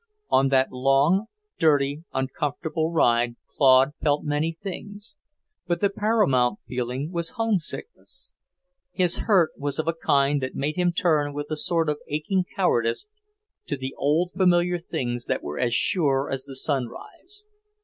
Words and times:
On 0.29 0.47
that 0.47 0.71
long, 0.71 1.27
dirty, 1.59 2.03
uncomfortable 2.11 2.91
ride 2.91 3.35
Claude 3.47 3.91
felt 4.01 4.23
many 4.23 4.57
things, 4.59 5.15
but 5.67 5.79
the 5.79 5.91
paramount 5.91 6.57
feeling 6.67 7.11
was 7.11 7.33
homesickness. 7.37 8.33
His 8.91 9.17
hurt 9.29 9.51
was 9.57 9.77
of 9.77 9.87
a 9.87 9.93
kind 9.93 10.41
that 10.41 10.55
made 10.55 10.75
him 10.75 10.91
turn 10.91 11.35
with 11.35 11.51
a 11.51 11.55
sort 11.55 11.87
of 11.87 11.99
aching 12.07 12.45
cowardice 12.55 13.05
to 13.67 13.77
the 13.77 13.93
old, 13.95 14.31
familiar 14.31 14.79
things 14.79 15.25
that 15.27 15.43
were 15.43 15.59
as 15.59 15.75
sure 15.75 16.31
as 16.31 16.45
the 16.45 16.55
sunrise. 16.55 17.45